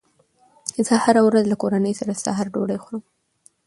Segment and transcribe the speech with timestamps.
[0.85, 3.03] زه هره ورځ له کورنۍ سره د سهار ډوډۍ خورم